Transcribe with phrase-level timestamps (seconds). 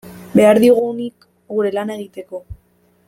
[0.37, 1.27] Behar diogunik
[1.57, 2.43] gure lana egiteko.